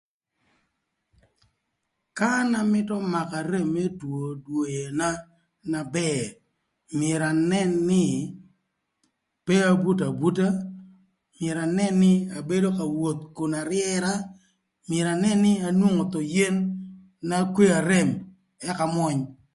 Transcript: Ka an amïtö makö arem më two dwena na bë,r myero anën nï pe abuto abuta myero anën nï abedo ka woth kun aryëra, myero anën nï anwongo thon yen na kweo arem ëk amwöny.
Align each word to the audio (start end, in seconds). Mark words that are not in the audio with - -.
Ka 2.17 2.27
an 2.41 2.49
amïtö 2.61 2.95
makö 3.13 3.33
arem 3.41 3.67
më 3.75 3.83
two 3.99 4.19
dwena 4.45 5.09
na 5.71 5.79
bë,r 5.93 6.23
myero 6.99 7.27
anën 7.33 7.71
nï 7.89 8.03
pe 9.45 9.55
abuto 9.71 10.03
abuta 10.11 10.47
myero 11.37 11.59
anën 11.67 11.93
nï 12.01 12.11
abedo 12.37 12.69
ka 12.77 12.85
woth 12.97 13.21
kun 13.35 13.51
aryëra, 13.61 14.13
myero 14.89 15.09
anën 15.15 15.37
nï 15.45 15.51
anwongo 15.67 16.03
thon 16.13 16.27
yen 16.35 16.55
na 17.27 17.35
kweo 17.53 17.73
arem 17.79 18.09
ëk 18.69 18.79
amwöny. 18.85 19.19